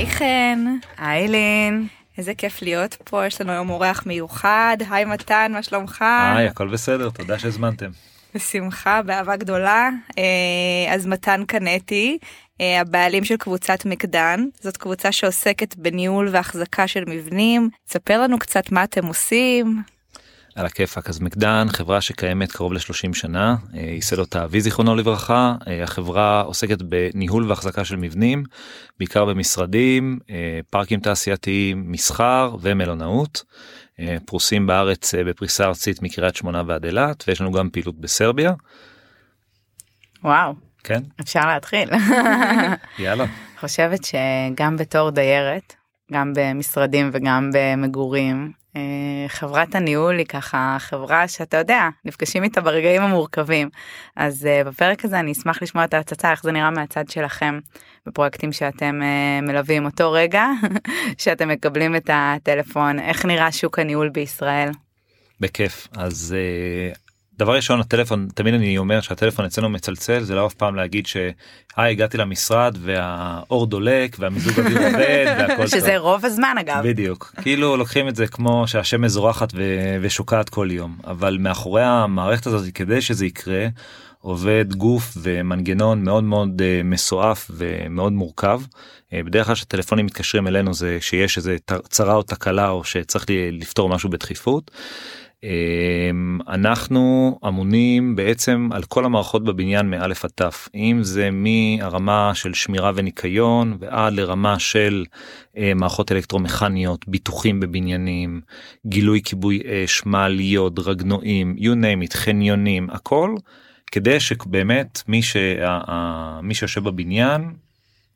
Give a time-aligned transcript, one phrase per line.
[0.00, 0.64] היי חן.
[0.98, 1.86] היי לין.
[2.18, 4.76] איזה כיף להיות פה, יש לנו היום אורח מיוחד.
[4.90, 6.04] היי מתן, מה שלומך?
[6.36, 7.90] היי, הכל בסדר, תודה שהזמנתם.
[8.34, 9.88] בשמחה, באהבה גדולה.
[10.18, 12.18] אה, אז מתן קנטי,
[12.60, 17.70] אה, הבעלים של קבוצת מקדן, זאת קבוצה שעוסקת בניהול והחזקה של מבנים.
[17.88, 19.82] ספר לנו קצת מה אתם עושים.
[20.54, 21.08] על הכיפאק.
[21.08, 26.82] אז מקדן חברה שקיימת קרוב ל-30 שנה אה, ייסד אותה אבי זיכרונו לברכה החברה עוסקת
[26.82, 28.44] בניהול והחזקה של מבנים
[28.98, 30.18] בעיקר במשרדים
[30.70, 33.44] פארקים תעשייתיים מסחר ומלונאות
[34.24, 38.52] פרוסים בארץ בפריסה ארצית מקריית שמונה ועד אילת ויש לנו גם פעילות בסרביה.
[40.24, 40.54] וואו.
[40.84, 41.02] כן.
[41.20, 41.90] אפשר להתחיל.
[42.98, 43.24] יאללה.
[43.60, 45.74] חושבת שגם בתור דיירת
[46.12, 48.59] גם במשרדים וגם במגורים אה,
[49.28, 53.68] חברת הניהול היא ככה חברה שאתה יודע נפגשים איתה ברגעים המורכבים
[54.16, 57.58] אז uh, בפרק הזה אני אשמח לשמוע את ההצצה איך זה נראה מהצד שלכם
[58.06, 60.46] בפרויקטים שאתם uh, מלווים אותו רגע
[61.22, 64.70] שאתם מקבלים את הטלפון איך נראה שוק הניהול בישראל.
[65.40, 66.36] בכיף אז
[67.40, 71.32] דבר ראשון הטלפון תמיד אני אומר שהטלפון אצלנו מצלצל זה לא אף פעם להגיד שהי
[71.76, 76.02] הגעתי למשרד והאור דולק והמיזוג אוויר עובד והכל שזה טוב.
[76.02, 80.96] רוב הזמן אגב בדיוק כאילו לוקחים את זה כמו שהשמש זורחת ו- ושוקעת כל יום
[81.06, 83.66] אבל מאחורי המערכת הזאת כדי שזה יקרה
[84.20, 88.62] עובד גוף ומנגנון מאוד מאוד uh, מסועף ומאוד מורכב.
[88.62, 91.56] Uh, בדרך כלל כשטלפונים מתקשרים אלינו זה שיש איזה
[91.88, 94.70] צרה או תקלה או שצריך לפתור משהו בדחיפות.
[95.44, 102.54] אמ, אנחנו אמונים בעצם על כל המערכות בבניין מאלף עד תף אם זה מהרמה של
[102.54, 105.04] שמירה וניקיון ועד לרמה של
[105.56, 108.40] אה, מערכות אלקטרומכניות ביטוחים בבניינים
[108.86, 113.34] גילוי כיבוי אש מעליות רגנועים you name it חניונים הכל
[113.92, 117.50] כדי שבאמת מי, שה, מי שיושב בבניין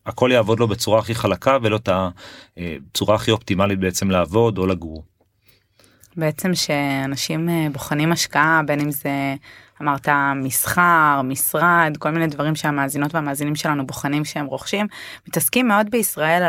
[0.07, 1.89] הכל יעבוד לו בצורה הכי חלקה ולא את
[2.57, 5.14] הצורה הכי אופטימלית בעצם לעבוד או לגור.
[6.17, 9.35] בעצם שאנשים אה, בוחנים השקעה בין אם זה
[9.83, 14.87] אמרת מסחר משרד כל מיני דברים שהמאזינות והמאזינים שלנו בוחנים שהם רוכשים
[15.29, 16.43] מתעסקים מאוד בישראל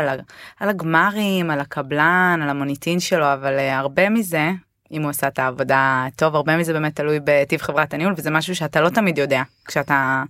[0.60, 4.50] על, הגמרים על הקבלן על המוניטין שלו אבל אה, הרבה מזה
[4.92, 8.56] אם הוא עשה את העבודה טוב הרבה מזה באמת תלוי בטיב חברת הניהול וזה משהו
[8.56, 10.22] שאתה לא תמיד יודע כשאתה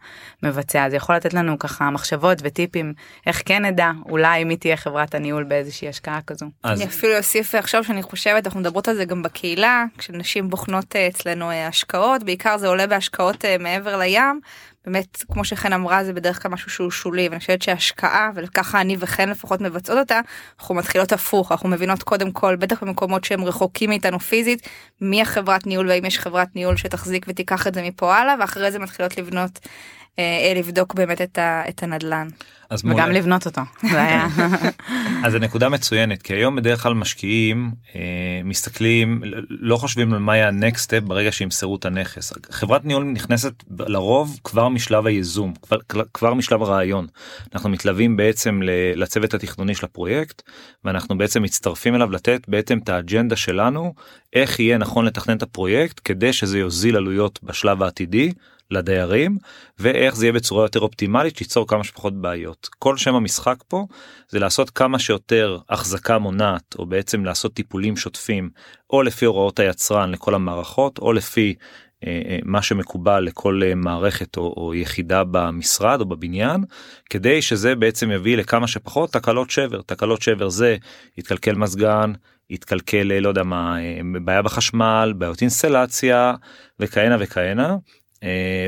[0.42, 2.92] מבצע זה יכול לתת לנו ככה מחשבות וטיפים
[3.26, 6.46] איך כן נדע אולי מי תהיה חברת הניהול באיזושהי השקעה כזו.
[6.62, 6.80] אז...
[6.80, 11.08] אני אפילו אוסיף עכשיו שאני חושבת אנחנו מדברות על זה גם בקהילה כשנשים בוחנות אה,
[11.08, 14.40] אצלנו אה, השקעות בעיקר זה עולה בהשקעות אה, מעבר לים
[14.86, 18.97] באמת כמו שחן אמרה זה בדרך כלל משהו שהוא שולי ואני חושבת שהשקעה וככה אני
[19.00, 20.20] וחן לפחות מבצעות אותה
[20.60, 24.69] אנחנו מתחילות הפוך אנחנו מבינות קודם כל בטח במקומות שהם רחוקים מאיתנו פיזית
[25.00, 28.78] מי החברת ניהול והאם יש חברת ניהול שתחזיק ותיקח את זה מפה הלאה ואחרי זה
[28.78, 29.58] מתחילות לבנות
[30.56, 32.28] לבדוק באמת את, ה, את הנדלן.
[32.71, 33.12] אז וגם מול...
[33.12, 33.60] לבנות אותו.
[35.25, 38.00] אז זה נקודה מצוינת כי היום בדרך כלל משקיעים אה,
[38.44, 42.32] מסתכלים לא חושבים על מה יהיה הנקסט סטפ ברגע שימסרו את הנכס.
[42.50, 45.77] חברת ניהול נכנסת לרוב כבר משלב הייזום כבר,
[46.15, 47.06] כבר משלב הרעיון.
[47.54, 48.60] אנחנו מתלווים בעצם
[48.94, 50.43] לצוות התכנוני של הפרויקט
[50.84, 53.94] ואנחנו בעצם מצטרפים אליו לתת בעצם את האג'נדה שלנו
[54.33, 58.33] איך יהיה נכון לתכנן את הפרויקט כדי שזה יוזיל עלויות בשלב העתידי
[58.71, 59.38] לדיירים
[59.78, 62.69] ואיך זה יהיה בצורה יותר אופטימלית שיצור כמה שפחות בעיות.
[62.78, 63.87] כל שם המשחק פה
[64.28, 68.50] זה לעשות כמה שיותר החזקה מונעת או בעצם לעשות טיפולים שוטפים
[68.91, 71.54] או לפי הוראות היצרן לכל המערכות או לפי
[72.06, 76.65] אה, אה, מה שמקובל לכל אה, מערכת או, או יחידה במשרד או בבניין
[77.10, 80.77] כדי שזה בעצם יביא לכמה שפחות תקלות שבר תקלות שבר זה
[81.19, 82.12] יתקלקל מזגן
[82.50, 83.77] יתקלקל לא יודע מה
[84.25, 86.34] בעיה בחשמל בעיות אינסטלציה
[86.81, 87.77] וכהנה וכהנה אה,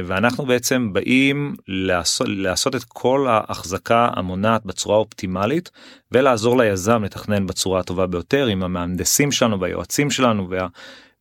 [0.05, 5.71] ואנחנו בעצם באים לעשות, לעשות את כל ההחזקה המונעת בצורה אופטימלית
[6.13, 10.49] ולעזור ליזם לתכנן בצורה הטובה ביותר עם המהנדסים שלנו והיועצים שלנו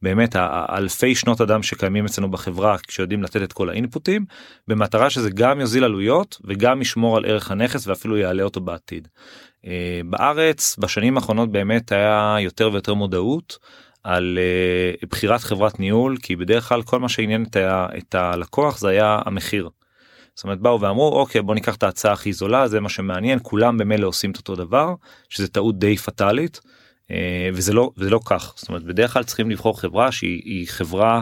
[0.02, 4.26] ובאמת האלפי שנות אדם שקיימים אצלנו בחברה שיודעים לתת את כל האינפוטים
[4.68, 9.08] במטרה שזה גם יוזיל עלויות וגם ישמור על ערך הנכס ואפילו יעלה אותו בעתיד.
[9.66, 13.58] אה, בארץ בשנים האחרונות באמת היה יותר ויותר מודעות.
[14.08, 14.38] על
[15.04, 18.90] uh, בחירת חברת ניהול כי בדרך כלל כל מה שעניין את, ה, את הלקוח זה
[18.90, 19.70] היה המחיר.
[20.36, 23.78] זאת אומרת באו ואמרו אוקיי בוא ניקח את ההצעה הכי זולה זה מה שמעניין כולם
[23.78, 24.94] במילא עושים את אותו דבר
[25.30, 26.60] שזה טעות די פטאלית
[27.08, 27.12] אה,
[27.54, 31.22] וזה לא זה לא כך זאת אומרת בדרך כלל צריכים לבחור חברה שהיא חברה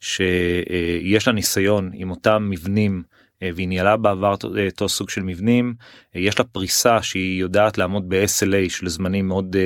[0.00, 3.23] שיש לה ניסיון עם אותם מבנים אה, אה,
[3.54, 4.34] והיא ניהלה בעבר
[4.70, 5.74] אותו סוג של מבנים.
[6.14, 9.56] יש לה פריסה שהיא יודעת לעמוד ב-SLA של זמנים מאוד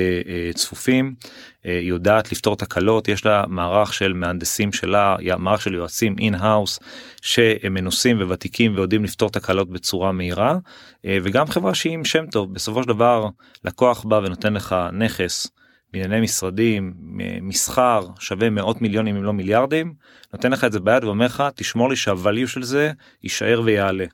[0.55, 1.15] צפופים.
[1.63, 6.79] היא יודעת לפתור תקלות יש לה מערך של מהנדסים שלה מערך של יועצים in-house
[7.21, 10.57] שהם מנוסים וותיקים ויודעים לפתור תקלות בצורה מהירה.
[11.05, 12.53] וגם חברה שהיא עם שם טוב.
[12.53, 13.27] בסופו של דבר
[13.65, 15.47] לקוח בא ונותן לך נכס.
[15.93, 16.93] בענייני משרדים
[17.41, 19.93] מסחר שווה מאות מיליונים אם לא מיליארדים
[20.33, 22.91] נותן לך את זה ביד ואומר לך תשמור לי שהvalue של זה
[23.23, 24.05] יישאר ויעלה.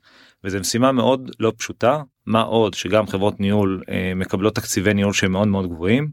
[0.44, 5.32] וזו משימה מאוד לא פשוטה מה עוד שגם חברות ניהול אה, מקבלות תקציבי ניהול שהם
[5.32, 6.08] מאוד מאוד גבוהים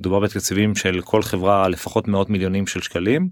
[0.00, 3.28] מדובר בתקציבים של כל חברה לפחות מאות מיליונים של שקלים.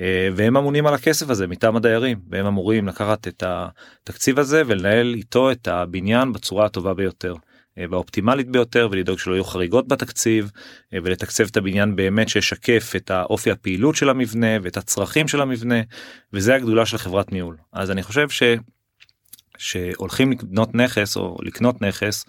[0.00, 5.14] אה, והם אמונים על הכסף הזה מטעם הדיירים והם אמורים לקחת את התקציב הזה ולנהל
[5.14, 7.34] איתו את הבניין בצורה הטובה ביותר.
[7.78, 10.50] אה, והאופטימלית ביותר ולדאוג שלא יהיו חריגות בתקציב
[10.94, 15.80] אה, ולתקצב את הבניין באמת שישקף את האופי הפעילות של המבנה ואת הצרכים של המבנה
[16.32, 17.56] וזה הגדולה של חברת ניהול.
[17.72, 18.42] אז אני חושב ש...
[19.58, 22.24] שהולכים לקנות נכס או לקנות נכס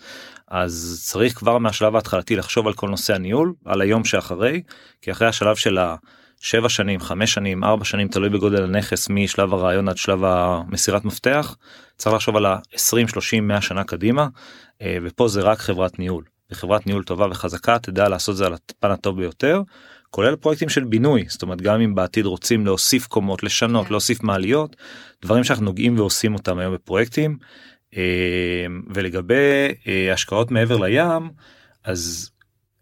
[0.48, 4.62] אז צריך כבר מהשלב ההתחלתי לחשוב על כל נושא הניהול על היום שאחרי
[5.02, 5.78] כי אחרי השלב של
[6.46, 11.56] השבע שנים חמש שנים ארבע שנים תלוי בגודל הנכס משלב הרעיון עד שלב המסירת מפתח.
[11.98, 14.28] צריך לחשוב על ה-20 30 100 שנה קדימה
[14.82, 16.24] אה, ופה זה רק חברת ניהול.
[16.52, 19.62] וחברת ניהול טובה וחזקה תדע לעשות זה על הפן הטוב ביותר
[20.10, 21.26] כולל פרויקטים של בינוי.
[21.28, 23.92] זאת אומרת גם אם בעתיד רוצים להוסיף קומות לשנות כן.
[23.94, 24.76] להוסיף מעליות
[25.22, 27.38] דברים שאנחנו נוגעים ועושים אותם היום בפרויקטים.
[27.98, 31.30] אה, ולגבי אה, השקעות מעבר לים
[31.84, 32.30] אז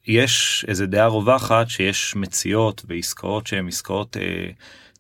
[0.08, 4.18] יש איזה דעה רווחת שיש מציאות ועסקאות שהן עסקאות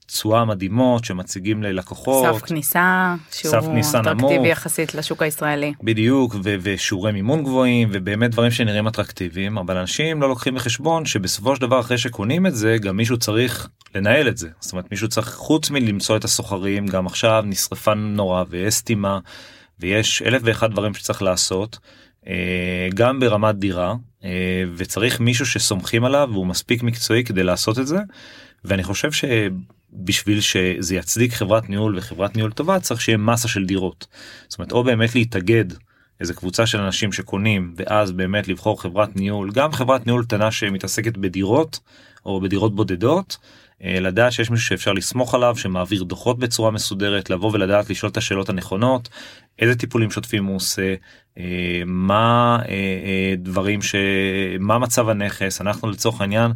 [0.07, 2.35] תשואה מדהימות שמציגים ללקוחות.
[2.35, 4.47] סף כניסה שהוא כניסה אטרקטיבי נמוך.
[4.47, 5.73] יחסית לשוק הישראלי.
[5.83, 11.55] בדיוק ו- ושיעורי מימון גבוהים ובאמת דברים שנראים אטרקטיביים אבל אנשים לא לוקחים בחשבון שבסופו
[11.55, 15.07] של דבר אחרי שקונים את זה גם מישהו צריך לנהל את זה זאת אומרת מישהו
[15.07, 19.19] צריך חוץ מלמצוא את הסוחרים גם עכשיו נשרפה נורא ויש סתימה
[19.79, 21.79] ויש אלף ואחד דברים שצריך לעשות.
[22.27, 27.87] אה, גם ברמת דירה אה, וצריך מישהו שסומכים עליו והוא מספיק מקצועי כדי לעשות את
[27.87, 27.97] זה
[28.65, 29.25] ואני חושב ש...
[29.93, 34.07] בשביל שזה יצדיק חברת ניהול וחברת ניהול טובה צריך שיהיה מסה של דירות.
[34.47, 35.65] זאת אומרת או באמת להתאגד
[36.19, 41.17] איזה קבוצה של אנשים שקונים ואז באמת לבחור חברת ניהול גם חברת ניהול קטנה שמתעסקת
[41.17, 41.79] בדירות
[42.25, 43.37] או בדירות בודדות
[43.83, 48.49] לדעת שיש מישהו שאפשר לסמוך עליו שמעביר דוחות בצורה מסודרת לבוא ולדעת לשאול את השאלות
[48.49, 49.09] הנכונות
[49.59, 50.95] איזה טיפולים שוטפים הוא עושה
[51.37, 56.51] אה, מה אה, דברים שמה מצב הנכס אנחנו לצורך העניין.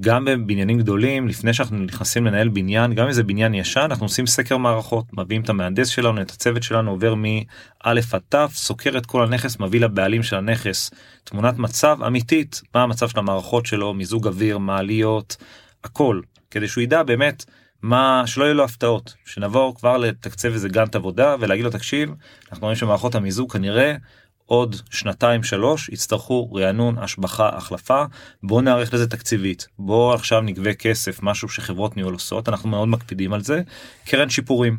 [0.00, 4.26] גם בבניינים גדולים לפני שאנחנו נכנסים לנהל בניין גם אם זה בניין ישן אנחנו עושים
[4.26, 7.40] סקר מערכות מביאים את המהנדס שלנו את הצוות שלנו עובר מא'
[7.80, 7.98] עד
[8.28, 10.90] ת' סוקר את כל הנכס מביא לבעלים של הנכס
[11.24, 15.36] תמונת מצב אמיתית מה המצב של המערכות שלו מיזוג אוויר מעליות
[15.84, 17.44] הכל כדי שהוא ידע באמת
[17.82, 19.14] מה שלא יהיו לו הפתעות.
[19.24, 22.10] שנבוא כבר לתקצב איזה גאנט עבודה ולהגיד לו תקשיב
[22.50, 23.94] אנחנו רואים שמערכות המיזוג כנראה
[24.46, 28.04] עוד שנתיים שלוש יצטרכו רענון השבחה החלפה.
[28.42, 29.68] בוא נערך לזה תקציבית.
[29.78, 32.48] בוא עכשיו נגבה כסף משהו שחברות ניהול עושות.
[32.48, 33.62] אנחנו מאוד מקפידים על זה.
[34.04, 34.78] קרן שיפורים.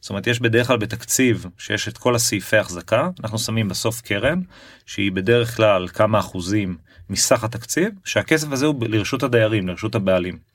[0.00, 4.40] זאת אומרת יש בדרך כלל בתקציב שיש את כל הסעיפי החזקה אנחנו שמים בסוף קרן
[4.86, 6.76] שהיא בדרך כלל כמה אחוזים
[7.10, 10.51] מסך התקציב שהכסף הזה הוא לרשות הדיירים לרשות הבעלים.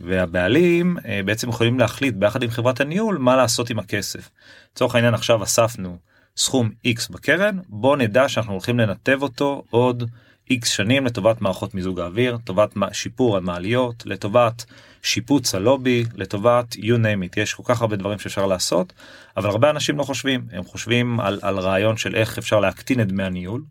[0.00, 4.30] והבעלים אה, בעצם יכולים להחליט ביחד עם חברת הניהול מה לעשות עם הכסף.
[4.72, 5.98] לצורך העניין עכשיו אספנו
[6.36, 10.10] סכום x בקרן בוא נדע שאנחנו הולכים לנתב אותו עוד
[10.52, 14.64] x שנים לטובת מערכות מיזוג האוויר לטובת שיפור המעליות לטובת
[15.02, 18.92] שיפוץ הלובי לטובת you name it יש כל כך הרבה דברים שאפשר לעשות
[19.36, 23.08] אבל הרבה אנשים לא חושבים הם חושבים על, על רעיון של איך אפשר להקטין את
[23.08, 23.64] דמי הניהול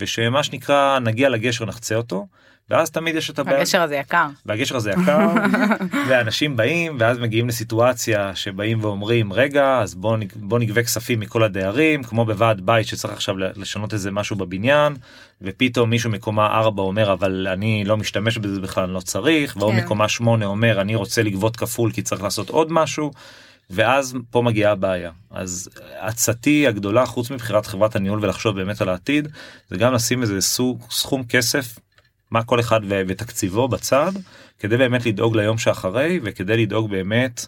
[0.00, 2.26] ושמה שנקרא נגיע לגשר נחצה אותו
[2.70, 3.58] ואז תמיד יש את הבעיה.
[3.58, 4.26] הגשר הזה יקר.
[4.46, 5.28] והגשר הזה יקר,
[6.08, 12.02] ואנשים באים ואז מגיעים לסיטואציה שבאים ואומרים רגע אז בוא, בוא נגבה כספים מכל הדיירים
[12.02, 14.96] כמו בוועד בית שצריך עכשיו לשנות איזה משהו בבניין
[15.42, 19.78] ופתאום מישהו מקומה 4 אומר אבל אני לא משתמש בזה בכלל לא צריך והוא כן.
[19.78, 23.10] מקומה 8 אומר אני רוצה לגבות כפול כי צריך לעשות עוד משהו.
[23.70, 25.68] ואז פה מגיעה הבעיה אז
[25.98, 29.28] עצתי הגדולה חוץ מבחירת חברת הניהול ולחשוב באמת על העתיד
[29.70, 31.78] זה גם לשים איזה סוג סכום כסף
[32.34, 34.12] מה כל אחד ותקציבו בצד
[34.58, 37.46] כדי באמת לדאוג ליום שאחרי וכדי לדאוג באמת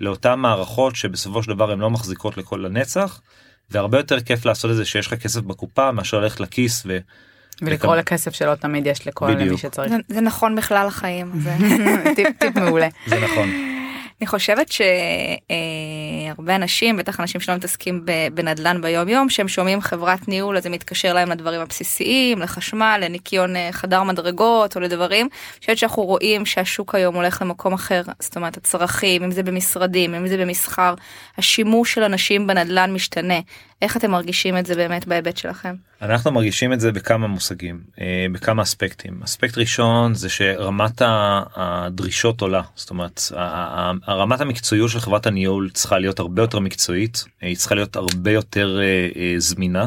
[0.00, 3.20] לאותן מערכות שבסופו של דבר הן לא מחזיקות לכל הנצח
[3.70, 6.98] והרבה יותר כיף לעשות את זה שיש לך כסף בקופה מאשר ללכת לכיס ו...
[7.62, 8.12] ולקרוא לקב...
[8.12, 9.50] לכסף שלא תמיד יש לכל בדיוק.
[9.50, 9.90] מי שצריך.
[9.90, 11.32] זה, זה נכון בכלל החיים.
[11.40, 11.56] זה
[12.16, 12.88] טיפ, טיפ מעולה.
[13.06, 13.75] זה נכון.
[14.20, 20.56] אני חושבת שהרבה אנשים, בטח אנשים שלא מתעסקים בנדל"ן ביום יום, שהם שומעים חברת ניהול
[20.56, 25.28] אז זה מתקשר להם לדברים הבסיסיים, לחשמל, לניקיון אה, חדר מדרגות או לדברים.
[25.52, 30.14] אני חושבת שאנחנו רואים שהשוק היום הולך למקום אחר, זאת אומרת הצרכים, אם זה במשרדים,
[30.14, 30.94] אם זה במסחר,
[31.38, 33.40] השימוש של אנשים בנדל"ן משתנה.
[33.82, 35.74] איך אתם מרגישים את זה באמת בהיבט שלכם?
[36.02, 39.20] אנחנו מרגישים את זה בכמה מושגים, אה, בכמה אספקטים.
[39.24, 41.02] אספקט ראשון זה שרמת
[41.56, 43.20] הדרישות עולה, זאת אומרת
[44.06, 48.80] הרמת המקצועיות של חברת הניהול צריכה להיות הרבה יותר מקצועית, היא צריכה להיות הרבה יותר
[48.82, 49.86] אה, זמינה.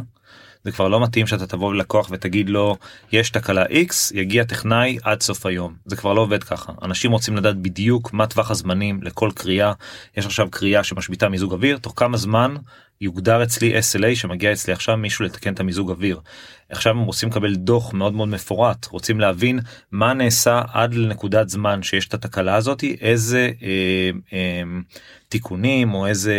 [0.63, 2.77] זה כבר לא מתאים שאתה תבוא ללקוח ותגיד לו
[3.11, 7.35] יש תקלה x יגיע טכנאי עד סוף היום זה כבר לא עובד ככה אנשים רוצים
[7.35, 9.73] לדעת בדיוק מה טווח הזמנים לכל קריאה
[10.17, 12.55] יש עכשיו קריאה שמשביתה מיזוג אוויר תוך כמה זמן
[13.01, 16.19] יוגדר אצלי SLA שמגיע אצלי עכשיו מישהו לתקן את המיזוג אוויר.
[16.69, 18.85] עכשיו הם רוצים לקבל דוח מאוד מאוד מפורט.
[18.85, 19.59] רוצים להבין
[19.91, 24.63] מה נעשה עד לנקודת זמן שיש את התקלה הזאתי איזה אה, אה,
[25.29, 26.35] תיקונים או איזה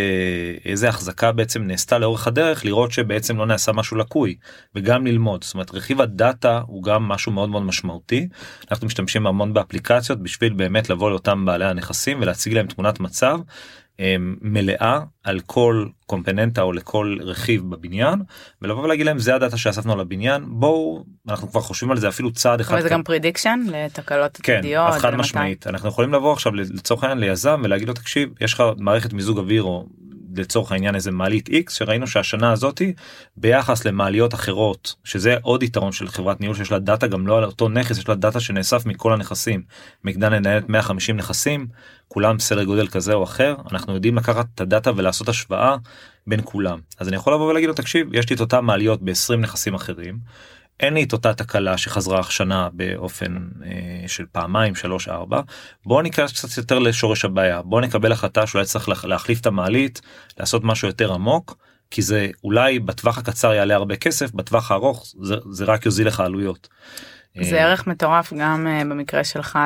[0.65, 4.37] איזה החזקה בעצם נעשתה לאורך הדרך לראות שבעצם לא נעשה משהו לקוי
[4.75, 5.45] וגם ללמוד.
[5.45, 8.29] זאת אומרת רכיב הדאטה הוא גם משהו מאוד מאוד משמעותי.
[8.71, 13.39] אנחנו משתמשים המון באפליקציות בשביל באמת לבוא לאותם בעלי הנכסים ולהציג להם תמונת מצב
[14.41, 18.23] מלאה על כל קומפוננטה או לכל רכיב בבניין
[18.63, 22.33] ולבוא ולהגיד להם זה הדאטה שאספנו על הבניין בואו אנחנו כבר חושבים על זה אפילו
[22.33, 22.81] צעד אחד.
[22.81, 24.95] זה גם prediction לתקלות כן, עתידיות.
[24.95, 28.63] כן, חד משמעית אנחנו יכולים לבוא עכשיו לצורך העניין ליזם ולהגיד לו תקשיב יש לך
[28.79, 29.87] מערכת מיזוג אוויר או
[30.37, 32.93] לצורך העניין איזה מעלית x שראינו שהשנה הזאתי
[33.37, 37.45] ביחס למעליות אחרות שזה עוד יתרון של חברת ניהול שיש לה דאטה גם לא על
[37.45, 39.63] אותו נכס יש לה דאטה שנאסף מכל הנכסים.
[40.05, 41.67] מגדל לנהלת 150 נכסים
[42.09, 45.77] כולם בסדר גודל כזה או אחר אנחנו יודעים לקחת את הדאטה ולעשות השוואה
[46.27, 49.37] בין כולם אז אני יכול לבוא ולהגיד לו תקשיב יש לי את אותם מעליות ב-20
[49.37, 50.19] נכסים אחרים.
[50.81, 55.41] אין לי את אותה תקלה שחזרה השנה באופן אה, של פעמיים שלוש ארבע
[55.87, 60.01] בוא ניכנס קצת יותר לשורש הבעיה בוא נקבל החלטה שאולי צריך להחליף את המעלית
[60.39, 61.57] לעשות משהו יותר עמוק
[61.91, 66.21] כי זה אולי בטווח הקצר יעלה הרבה כסף בטווח הארוך זה, זה רק יוזיל לך
[66.21, 66.69] עלויות.
[67.39, 69.59] זה אה, ערך מטורף גם אה, במקרה שלך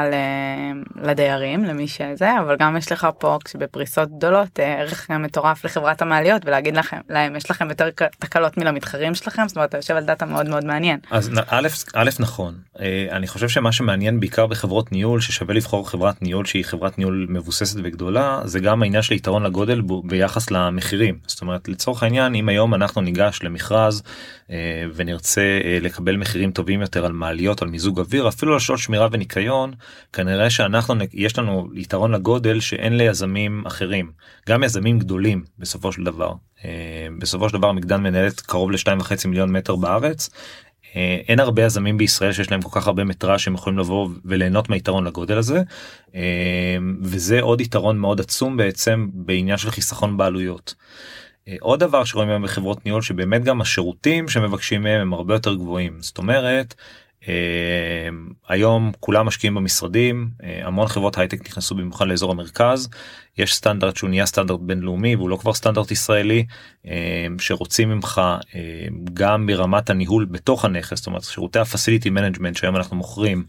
[1.02, 6.42] לדיירים למי שזה אבל גם יש לך פה כשבפריסות גדולות אה, ערך מטורף לחברת המעליות
[6.46, 10.26] ולהגיד לכם להם יש לכם יותר תקלות מלמתחרים שלכם זאת אומרת אתה יושב על דאטה
[10.26, 10.98] מאוד מאוד מעניין.
[11.10, 12.54] אז א', א' נכון
[13.10, 17.76] אני חושב שמה שמעניין בעיקר בחברות ניהול ששווה לבחור חברת ניהול שהיא חברת ניהול מבוססת
[17.84, 22.74] וגדולה זה גם העניין של יתרון לגודל ביחס למחירים זאת אומרת לצורך העניין אם היום
[22.74, 24.02] אנחנו ניגש למכרז
[24.94, 27.53] ונרצה לקבל מחירים טובים יותר על מעליות.
[27.62, 29.72] על מיזוג אוויר אפילו על שעות שמירה וניקיון
[30.12, 34.12] כנראה שאנחנו יש לנו יתרון לגודל שאין ליזמים אחרים
[34.48, 36.32] גם יזמים גדולים בסופו של דבר
[36.64, 40.30] אה, בסופו של דבר מגדל מנהלת קרוב לשתיים וחצי מיליון מטר בארץ.
[40.96, 44.68] אה, אין הרבה יזמים בישראל שיש להם כל כך הרבה מטרה שהם יכולים לבוא וליהנות
[44.68, 45.62] מהיתרון לגודל הזה
[46.14, 50.74] אה, וזה עוד יתרון מאוד עצום בעצם בעניין של חיסכון בעלויות.
[51.60, 55.96] עוד דבר שרואים היום בחברות ניהול שבאמת גם השירותים שמבקשים מהם הם הרבה יותר גבוהים
[56.00, 56.74] זאת אומרת
[58.48, 62.88] היום כולם משקיעים במשרדים אה, המון חברות הייטק נכנסו במיוחד לאזור המרכז
[63.38, 66.44] יש סטנדרט שהוא נהיה סטנדרט בינלאומי והוא לא כבר סטנדרט ישראלי
[66.84, 66.88] אה,
[67.38, 68.20] שרוצים ממך
[69.14, 73.44] גם ברמת הניהול בתוך הנכס זאת אומרת שירותי ה facility management שהיום אנחנו מוכרים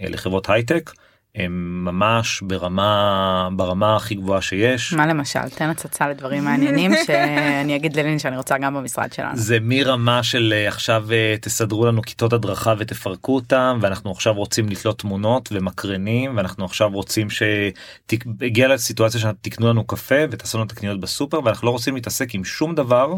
[0.00, 0.90] לחברות הייטק.
[1.34, 4.92] הם ממש ברמה ברמה הכי גבוהה שיש.
[4.92, 9.36] מה למשל תן הצצה לדברים מעניינים שאני אגיד ללין שאני רוצה גם במשרד שלנו.
[9.36, 14.68] זה מרמה של אה, עכשיו אה, תסדרו לנו כיתות הדרכה ותפרקו אותם ואנחנו עכשיו רוצים
[14.68, 21.00] לתלות תמונות ומקרנים ואנחנו עכשיו רוצים שתגיע לסיטואציה שתקנו לנו קפה ותעשו לנו את הקניות
[21.00, 23.14] בסופר ואנחנו לא רוצים להתעסק עם שום דבר.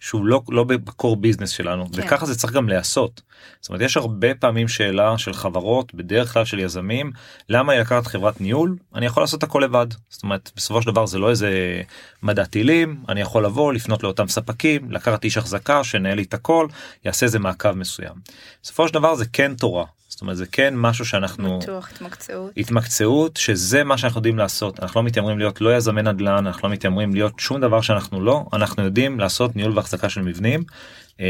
[0.00, 2.00] שהוא לא לא בקור ביזנס שלנו כן.
[2.00, 3.22] וככה זה צריך גם להיעשות.
[3.60, 7.12] זאת אומרת יש הרבה פעמים שאלה של חברות בדרך כלל של יזמים
[7.48, 11.18] למה לקחת חברת ניהול אני יכול לעשות הכל לבד זאת אומרת בסופו של דבר זה
[11.18, 11.82] לא איזה
[12.22, 16.66] מדע טילים אני יכול לבוא לפנות לאותם ספקים לקחת איש החזקה שנהל לי את הכל
[17.04, 18.14] יעשה איזה מעקב מסוים.
[18.62, 19.84] בסופו של דבר זה כן תורה
[20.20, 25.00] זאת אומרת זה כן משהו שאנחנו בטוח התמקצעות התמקצעות שזה מה שאנחנו יודעים לעשות אנחנו
[25.00, 28.84] לא מתיימרים להיות לא יזמי נדל"ן אנחנו לא מתיימרים להיות שום דבר שאנחנו לא אנחנו
[28.84, 30.62] יודעים לעשות ניהול והחזקה של מבנים.
[31.20, 31.24] אמ,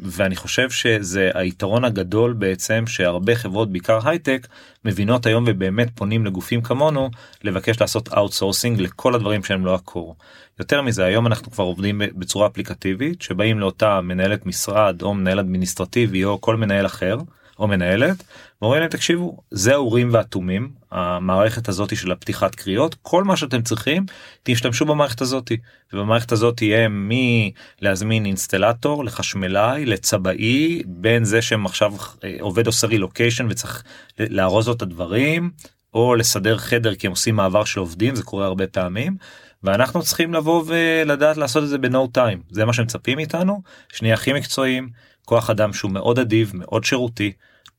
[0.00, 4.46] ואני חושב שזה היתרון הגדול בעצם שהרבה חברות בעיקר הייטק
[4.84, 7.10] מבינות היום ובאמת פונים לגופים כמונו
[7.44, 10.16] לבקש לעשות outsourcing לכל הדברים שהם לא ה core.
[10.58, 16.24] יותר מזה היום אנחנו כבר עובדים בצורה אפליקטיבית שבאים לאותה מנהלת משרד או מנהל אדמיניסטרטיבי
[16.24, 17.16] או כל מנהל אחר.
[17.60, 18.24] או מנהלת
[18.62, 24.06] ואומרים להם תקשיבו זה האורים והתומים המערכת הזאתי של הפתיחת קריאות כל מה שאתם צריכים
[24.42, 25.56] תשתמשו במערכת הזאתי
[25.92, 31.92] ובמערכת הזאת יהיה מלהזמין אינסטלטור לחשמלאי לצבעי בין זה שהם עכשיו
[32.24, 33.82] אה, עובד עושה רילוקיישן וצריך
[34.18, 35.50] לארוז לו את הדברים
[35.94, 39.16] או לסדר חדר כי הם עושים מעבר של עובדים זה קורה הרבה פעמים.
[39.62, 43.62] ואנחנו צריכים לבוא ולדעת לעשות את זה בנו טיים זה מה שמצפים מאיתנו
[43.92, 44.88] שנהיה הכי מקצועיים
[45.24, 47.32] כוח אדם שהוא מאוד אדיב מאוד שירותי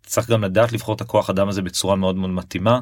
[0.05, 2.79] צריך גם לדעת לבחור את הכוח אדם הזה בצורה מאוד מאוד מתאימה.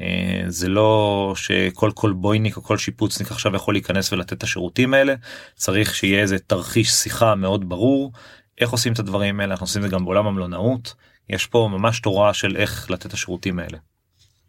[0.00, 4.94] אה, זה לא שכל כל בויניק או כל שיפוצניק עכשיו יכול להיכנס ולתת את השירותים
[4.94, 5.14] האלה
[5.54, 8.12] צריך שיהיה איזה תרחיש שיחה מאוד ברור
[8.60, 10.94] איך עושים את הדברים האלה אנחנו עושים את זה גם בעולם המלונאות
[11.28, 13.78] יש פה ממש תורה של איך לתת את השירותים האלה.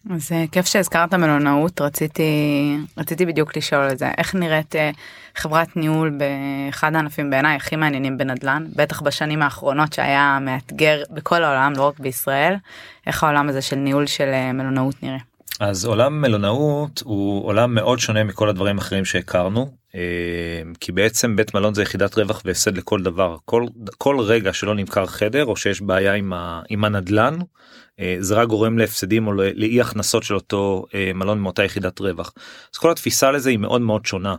[0.09, 2.23] אז כיף שהזכרת מלונאות רציתי
[2.97, 4.11] רציתי בדיוק לשאול את זה.
[4.17, 4.91] איך נראית אה,
[5.35, 11.73] חברת ניהול באחד הענפים בעיניי הכי מעניינים בנדל"ן בטח בשנים האחרונות שהיה מאתגר בכל העולם
[11.77, 12.55] לא רק בישראל?
[13.07, 15.17] איך העולם הזה של ניהול של אה, מלונאות נראה.
[15.59, 19.71] אז עולם מלונאות הוא עולם מאוד שונה מכל הדברים האחרים שהכרנו
[20.79, 23.65] כי בעצם בית מלון זה יחידת רווח והפסד לכל דבר כל
[23.97, 27.37] כל רגע שלא נמכר חדר או שיש בעיה עם, ה, עם הנדלן
[27.99, 32.33] אה, זה רק גורם להפסדים או לאי הכנסות של אותו אה, מלון מאותה יחידת רווח.
[32.73, 34.35] אז כל התפיסה לזה היא מאוד מאוד שונה.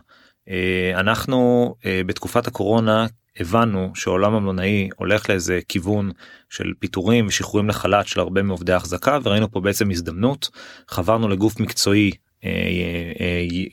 [0.49, 3.05] אה, אנחנו בתקופת הקורונה
[3.39, 6.11] הבנו שהעולם המלונאי הולך לאיזה כיוון
[6.49, 10.49] של פיטורים ושחרורים לחל"ת של הרבה מעובדי החזקה וראינו פה בעצם הזדמנות
[10.87, 12.11] חברנו לגוף מקצועי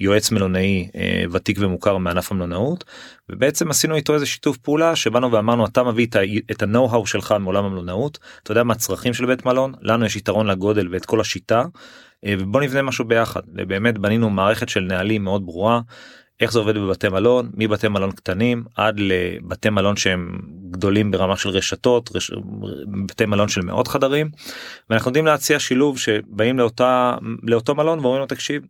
[0.01, 2.85] יועץ מלונאי אה, ותיק ומוכר מענף המלונאות
[3.29, 6.07] ובעצם עשינו איתו איזה שיתוף פעולה שבאנו ואמרנו אתה מביא
[6.51, 10.47] את ה-know-how שלך מעולם המלונאות אתה יודע מה הצרכים של בית מלון לנו יש יתרון
[10.47, 11.65] לגודל ואת כל השיטה
[12.27, 13.41] ובוא נבנה משהו ביחד.
[13.55, 15.81] ובאמת בנינו מערכת של נהלים מאוד ברורה
[16.41, 20.39] איך זה עובד בבתי מלון מבתי מלון קטנים עד לבתי מלון שהם
[20.71, 22.31] גדולים ברמה של רשתות רש...
[23.07, 24.31] בתי מלון של מאות חדרים
[24.91, 28.63] ואנחנו יודעים להציע שילוב שבאים לאותה לאותו מלון ואומרים לו תקשיב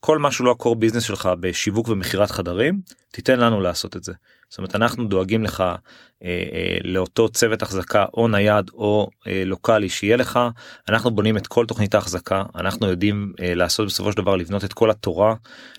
[0.00, 4.12] כל מה שהוא לא הקור ביזנס שלך בשיווק ומכירת חדרים תיתן לנו לעשות את זה.
[4.48, 5.76] זאת אומרת אנחנו דואגים לך אה,
[6.24, 10.40] אה, לאותו צוות החזקה או נייד או אה, לוקאלי שיהיה לך
[10.88, 14.72] אנחנו בונים את כל תוכנית ההחזקה אנחנו יודעים אה, לעשות בסופו של דבר לבנות את
[14.72, 15.34] כל התורה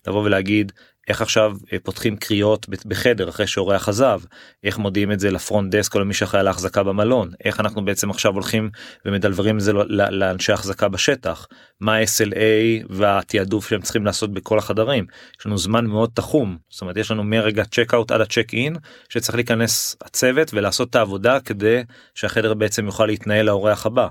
[0.07, 0.71] לבוא ולהגיד
[1.07, 4.21] איך עכשיו אה, פותחים קריאות בחדר אחרי שאורח עזב
[4.63, 8.09] איך מודיעים את זה לפרונט דסק או למי שאחראי על ההחזקה במלון איך אנחנו בעצם
[8.09, 8.69] עכשיו הולכים
[9.05, 11.47] ומדלברים את זה לאנשי החזקה בשטח
[11.79, 15.05] מה SLA והתעדוף שהם צריכים לעשות בכל החדרים.
[15.39, 18.75] יש לנו זמן מאוד תחום זאת אומרת יש לנו מרגע צ'ק אאוט עד הצ'ק אין
[19.09, 21.83] שצריך להיכנס הצוות ולעשות את העבודה כדי
[22.15, 24.07] שהחדר בעצם יוכל להתנהל לאורח הבא.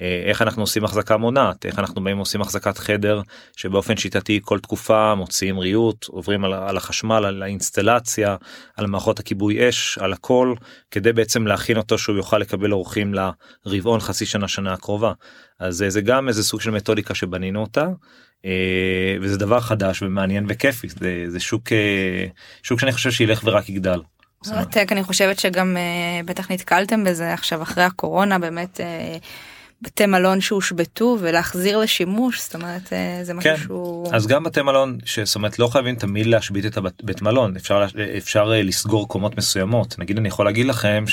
[0.00, 3.20] אה, איך אנחנו עושים החזקה מונעת איך אנחנו באים עושים החזקת חדר
[3.56, 8.36] שבאופן שיטתי כל תקופה מוציאים ריהוט עוברים על, על החשמל על האינסטלציה
[8.76, 10.54] על מערכות הכיבוי אש על הכל
[10.90, 13.14] כדי בעצם להכין אותו שהוא יוכל לקבל אורחים
[13.66, 15.12] לרבעון חצי שנה שנה הקרובה
[15.60, 17.86] אז זה גם איזה סוג של מתודיקה שבנינו אותה.
[18.44, 22.26] אה, וזה דבר חדש ומעניין וכיפי זה, זה שוק אה,
[22.62, 24.00] שוק שאני חושב שילך ורק יגדל.
[24.46, 25.76] מרתק אני חושבת שגם
[26.24, 28.80] בטח נתקלתם בזה עכשיו אחרי הקורונה באמת
[29.82, 33.56] בתי מלון שהושבתו ולהחזיר לשימוש זאת אומרת אה, זה משהו כן.
[33.62, 37.86] שהוא אז גם בתי מלון שזאת אומרת לא חייבים תמיד להשבית את הבית מלון אפשר
[38.16, 41.04] אפשר אה, לסגור קומות מסוימות נגיד אני יכול להגיד לכם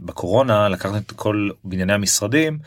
[0.00, 2.58] שבקורונה לקחנו את כל בנייני המשרדים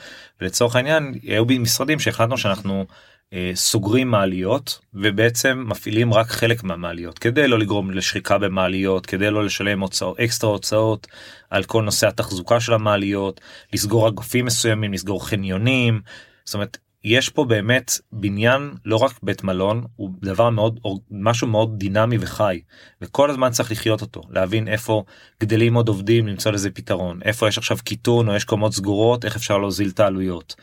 [0.42, 2.86] ולצורך העניין היו משרדים שהחלטנו שאנחנו.
[3.34, 9.46] אה, סוגרים מעליות ובעצם מפעילים רק חלק מהמעליות כדי לא לגרום לשחיקה במעליות כדי לא
[9.46, 11.08] לשלם הוצאות אקסטרה הוצאות
[11.50, 13.42] על כל נושא התחזוקה של המעליות
[13.74, 16.02] לסגור אגפים מסוימים לסגור חניונים
[16.46, 20.80] זאת אומרת יש פה באמת בניין לא רק בית מלון הוא דבר מאוד
[21.12, 22.62] משהו מאוד דינמי וחי
[23.02, 25.04] וכל הזמן צריך לחיות אותו להבין איפה
[25.42, 29.36] גדלים עוד עובדים למצוא לזה פתרון איפה יש עכשיו קיטון או יש קומות סגורות איך
[29.36, 30.56] אפשר להוזיל את העלויות.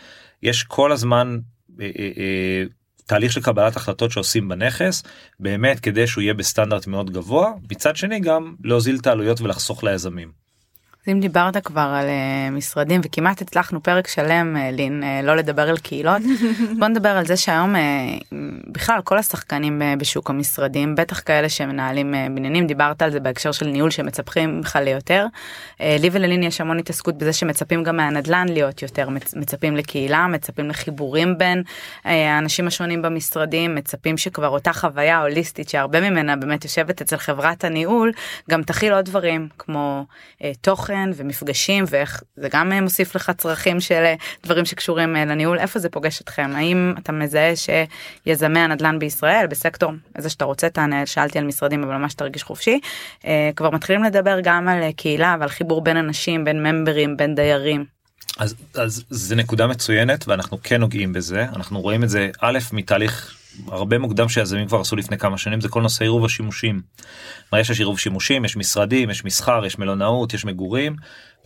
[0.42, 1.38] יש כל הזמן
[3.06, 5.02] תהליך של קבלת החלטות שעושים בנכס
[5.40, 10.41] באמת כדי שהוא יהיה בסטנדרט מאוד גבוה מצד שני גם להוזיל את העלויות ולחסוך ליזמים.
[11.08, 15.68] אם דיברת כבר על uh, משרדים וכמעט הצלחנו פרק שלם uh, לין uh, לא לדבר
[15.68, 16.22] על קהילות
[16.78, 17.74] בוא נדבר על זה שהיום
[18.66, 23.90] בכלל כל השחקנים בשוק המשרדים בטח כאלה שמנהלים בניינים דיברת על זה בהקשר של ניהול
[23.90, 25.26] שמצפים לך ליותר.
[25.80, 30.68] לי וללין יש המון התעסקות בזה שמצפים גם מהנדלן להיות יותר מצ, מצפים לקהילה מצפים
[30.68, 31.62] לחיבורים בין
[32.04, 38.12] האנשים השונים במשרדים מצפים שכבר אותה חוויה הוליסטית שהרבה ממנה באמת יושבת אצל חברת הניהול
[38.50, 40.04] גם תכיל עוד דברים כמו
[40.60, 40.91] תוכן.
[40.92, 45.58] תוכן ומפגשים ואיך זה גם מוסיף לך צרכים של אה, דברים שקשורים אה, לניהול.
[45.58, 46.50] איפה זה פוגש אתכם?
[46.54, 51.96] האם אתה מזהה שיזמי הנדל"ן בישראל בסקטור איזה שאתה רוצה תענה שאלתי על משרדים אבל
[51.96, 52.80] ממש תרגיש חופשי.
[53.26, 57.84] אה, כבר מתחילים לדבר גם על קהילה ועל חיבור בין אנשים בין ממברים בין דיירים.
[58.38, 61.46] אז, אז זה נקודה מצוינת ואנחנו כן נוגעים בזה.
[61.56, 65.68] אנחנו רואים את זה א' מתהליך הרבה מוקדם שיזמים כבר עשו לפני כמה שנים זה
[65.68, 66.82] כל נושא עירוב השימושים.
[67.56, 70.96] יש עירוב שימושים יש משרדים יש מסחר יש מלונאות יש מגורים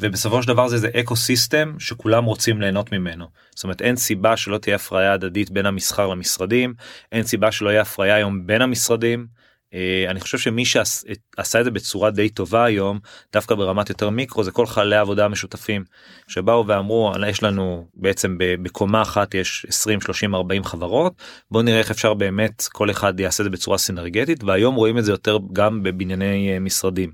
[0.00, 3.26] ובסופו של דבר זה איזה אקו סיסטם שכולם רוצים ליהנות ממנו.
[3.54, 6.74] זאת אומרת אין סיבה שלא תהיה הפריה הדדית בין המסחר למשרדים
[7.12, 9.26] אין סיבה שלא יהיה הפריה היום בין המשרדים.
[9.76, 12.98] Uh, אני חושב שמי שעשה את זה בצורה די טובה היום
[13.32, 15.84] דווקא ברמת יותר מיקרו זה כל חללי העבודה המשותפים
[16.28, 21.12] שבאו ואמרו יש לנו בעצם בקומה אחת יש 20 30 40 חברות
[21.50, 25.04] בוא נראה איך אפשר באמת כל אחד יעשה את זה בצורה סינרגטית והיום רואים את
[25.04, 27.12] זה יותר גם בבנייני uh, משרדים.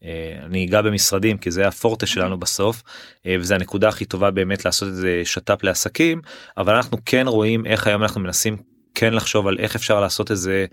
[0.00, 0.06] Uh,
[0.44, 2.82] אני אגע במשרדים כי זה הפורטה שלנו בסוף
[3.28, 6.20] וזה הנקודה הכי טובה באמת לעשות את זה שת"פ לעסקים
[6.56, 10.66] אבל אנחנו כן רואים איך היום אנחנו מנסים כן לחשוב על איך אפשר לעשות איזה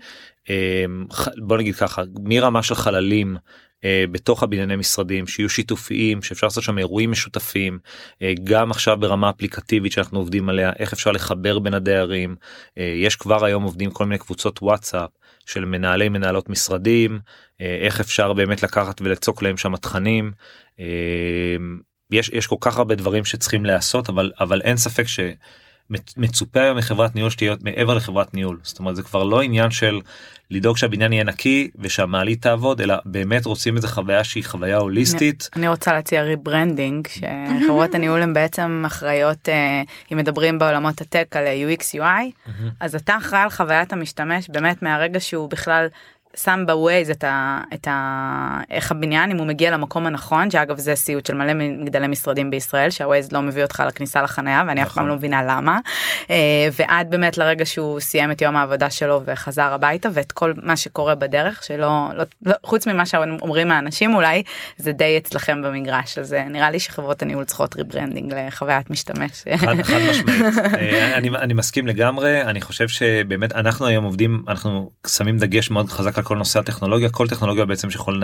[0.50, 1.04] אמ,
[1.38, 3.36] בוא נגיד ככה מרמה של חללים
[3.84, 7.78] אה, בתוך הבנייני משרדים שיהיו שיתופיים שאפשר לעשות שם אירועים משותפים
[8.22, 12.36] אה, גם עכשיו ברמה אפליקטיבית שאנחנו עובדים עליה איך אפשר לחבר בין הדיירים
[12.78, 15.10] אה, יש כבר היום עובדים כל מיני קבוצות וואטסאפ
[15.46, 17.18] של מנהלי מנהלות משרדים
[17.60, 20.32] איך אפשר באמת לקחת וליצוק להם שם תכנים.
[22.12, 25.20] יש יש כל כך הרבה דברים שצריכים להיעשות אבל אבל אין ספק ש.
[26.16, 28.58] מצופה היום מחברת ניהול שתהיה מעבר לחברת ניהול.
[28.62, 30.00] זאת אומרת זה כבר לא עניין של
[30.50, 35.48] לדאוג שהבניין יהיה נקי ושהמעלית תעבוד אלא באמת רוצים איזה חוויה שהיא חוויה הוליסטית.
[35.56, 41.36] אני רוצה להציע rebranding שחברות הניהול הן בעצם אחראיות אה, אם מדברים בעולמות ה tech
[41.36, 42.50] על UX UI.
[42.80, 45.86] אז אתה אחראי על חוויית המשתמש באמת מהרגע שהוא בכלל
[46.36, 47.60] שם בווייז את ה...
[47.74, 48.60] את ה...
[48.70, 52.90] איך הבניין אם הוא מגיע למקום הנכון שאגב זה סיוט של מלא מגדלי משרדים בישראל
[52.90, 55.08] שהווייז לא מביא אותך לכניסה לחניה ואני אף פעם נכון.
[55.08, 55.78] לא מבינה למה
[56.30, 60.76] אה, ועד באמת לרגע שהוא סיים את יום העבודה שלו וחזר הביתה ואת כל מה
[60.76, 64.42] שקורה בדרך שלא לא, לא, חוץ ממה שאומרים האנשים אולי
[64.76, 69.44] זה די אצלכם במגרש אז אה, נראה לי שחברות הניהול צריכות rebranding לחוויית משתמש.
[69.56, 74.90] חד, חד משמעית אה, אני, אני מסכים לגמרי אני חושב שבאמת אנחנו היום עובדים אנחנו
[75.06, 78.22] שמים דגש מאוד חזק כל נושא הטכנולוגיה כל טכנולוגיה בעצם שיכול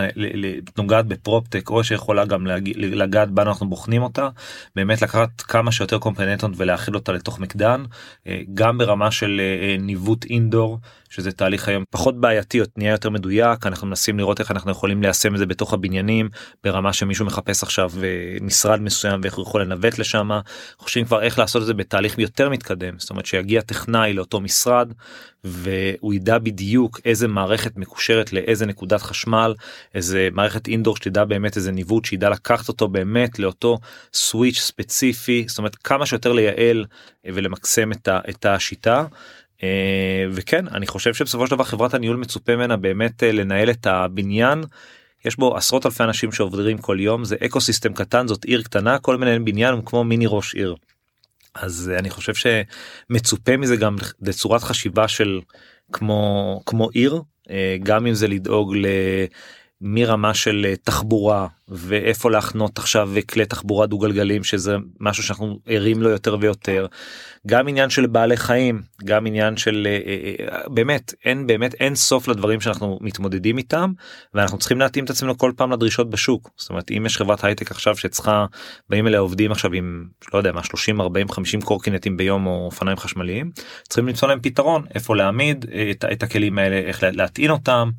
[0.77, 4.29] נוגעת בפרופטק או שיכולה גם לגעת בנו אנחנו בוחנים אותה
[4.75, 7.83] באמת לקחת כמה שיותר קומפוננטות ולאחד אותה לתוך מקדן
[8.27, 10.79] אה, גם ברמה של אה, אה, ניווט אינדור
[11.11, 15.33] שזה תהליך היום פחות בעייתי נהיה יותר מדויק אנחנו מנסים לראות איך אנחנו יכולים ליישם
[15.33, 16.29] את זה בתוך הבניינים
[16.63, 17.91] ברמה שמישהו מחפש עכשיו
[18.41, 20.29] משרד מסוים ואיך הוא יכול לנווט לשם
[20.77, 24.93] חושבים כבר איך לעשות את זה בתהליך יותר מתקדם זאת אומרת שיגיע טכנאי לאותו משרד
[25.43, 29.53] והוא ידע בדיוק איזה מערכת מקושרת לאיזה נקודת חשמל
[29.95, 33.79] איזה מערכת אינדור שתדע באמת איזה ניווט שידע לקחת אותו באמת לאותו
[34.13, 36.85] סוויץ' ספציפי זאת אומרת כמה שיותר לייעל
[37.25, 39.05] ולמקסם את, ה, את השיטה.
[39.63, 43.87] אה, וכן אני חושב שבסופו של דבר חברת הניהול מצופה ממנה באמת אה, לנהל את
[43.87, 44.63] הבניין.
[45.25, 48.99] יש בו עשרות אלפי אנשים שעובדים כל יום זה אקו סיסטם קטן זאת עיר קטנה
[48.99, 50.75] כל מנהל בניין הוא כמו מיני ראש עיר.
[51.55, 55.39] אז אני חושב שמצופה מזה גם לצורת חשיבה של
[55.91, 58.85] כמו כמו עיר אה, גם אם זה לדאוג ל...
[59.81, 66.01] מרמה של אה, תחבורה ואיפה להחנות עכשיו כלי תחבורה דו גלגלים שזה משהו שאנחנו ערים
[66.01, 66.85] לו יותר ויותר.
[67.47, 69.99] גם עניין של בעלי חיים גם עניין של אה,
[70.55, 73.91] אה, באמת אין באמת אין סוף לדברים שאנחנו מתמודדים איתם
[74.33, 76.49] ואנחנו צריכים להתאים את עצמנו כל פעם לדרישות בשוק.
[76.57, 78.45] זאת אומרת אם יש חברת הייטק עכשיו שצריכה
[78.89, 82.97] באים אליה עובדים עכשיו עם לא יודע מה 30 40 50 קורקינטים ביום או אופניים
[82.97, 83.51] חשמליים
[83.87, 87.89] צריכים למצוא להם פתרון איפה להעמיד את, את הכלים האלה איך להטעין אותם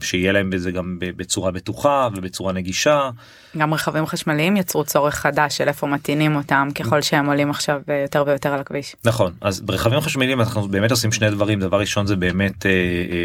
[0.00, 3.10] שיהיה להם בזה גם בצורה בטוחה ובצורה נגישה.
[3.56, 8.00] גם רכבים חשמליים יצרו צורך חדש של איפה מטעינים אותם ככל שהם עולים עכשיו אה,
[8.02, 8.96] יותר ויותר על הכביש.
[9.04, 12.70] נכון אז ברכבים חשמליים אנחנו באמת עושים שני דברים דבר ראשון זה באמת אה,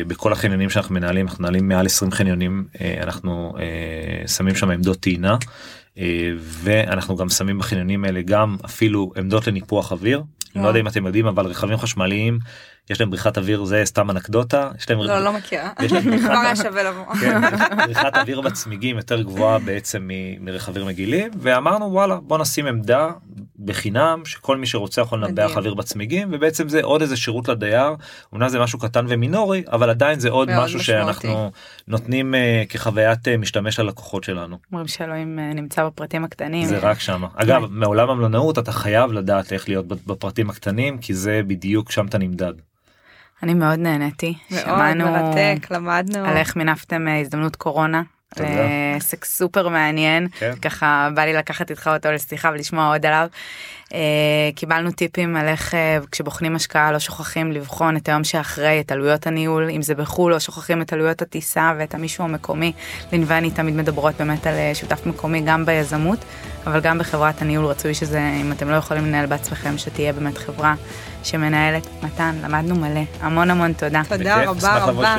[0.07, 2.65] בכל החניונים שאנחנו מנהלים אנחנו מנהלים מעל 20 חניונים
[3.03, 3.53] אנחנו
[4.27, 5.37] שמים שם עמדות טעינה.
[6.39, 10.23] ואנחנו גם שמים בחניונים האלה גם אפילו עמדות לניפוח אוויר.
[10.55, 12.39] לא יודע אם אתם יודעים אבל רכבים חשמליים
[12.89, 15.69] יש להם בריחת אוויר זה סתם אנקדוטה יש להם לא לא מכירה
[16.19, 17.41] כבר היה שווה לבוא כן,
[17.77, 23.09] בריחת אוויר בצמיגים יותר גבוהה בעצם מרכבים רגילים ואמרנו וואלה בוא נשים עמדה
[23.65, 27.95] בחינם שכל מי שרוצה יכול לנבח אוויר בצמיגים ובעצם זה עוד איזה שירות לדייר
[28.33, 31.51] אומנם זה משהו קטן ומינורי אבל עדיין זה עוד משהו שאנחנו
[31.87, 34.57] נותנים אה, כחוויית אה, משתמש ללקוחות שלנו.
[34.71, 36.65] אומרים שאלוהים אה, נמצא בפרטים הקטנים.
[36.65, 37.73] זה רק שם אגב כן.
[37.73, 42.53] מעולם המלונאות אתה חייב לדעת איך להיות בפרטים הקטנים כי זה בדיוק שם אתה נמדד.
[43.43, 44.37] אני מאוד נהניתי.
[44.51, 46.25] מאוד שמענו מרתק, למדנו.
[46.25, 48.01] על איך מינפתם הזדמנות קורונה.
[48.97, 50.51] עסק סופר מעניין, כן.
[50.61, 53.27] ככה בא לי לקחת איתך אותו לשיחה ולשמוע עוד עליו.
[53.93, 53.99] אה,
[54.55, 59.27] קיבלנו טיפים על איך אה, כשבוחנים השקעה לא שוכחים לבחון את היום שאחרי, את עלויות
[59.27, 62.71] הניהול, אם זה בחו"ל לא שוכחים את עלויות הטיסה ואת המישהו המקומי.
[63.11, 66.19] לין ואני תמיד מדברות באמת על אה, שותף מקומי גם ביזמות,
[66.67, 70.75] אבל גם בחברת הניהול רצוי שזה, אם אתם לא יכולים לנהל בעצמכם, שתהיה באמת חברה
[71.23, 71.87] שמנהלת.
[72.03, 74.01] מתן, למדנו מלא, המון המון תודה.
[74.09, 75.17] תודה רבה רבה.